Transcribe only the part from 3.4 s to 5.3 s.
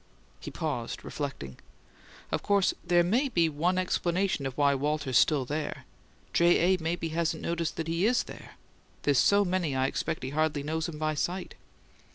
one explanation of why Walter's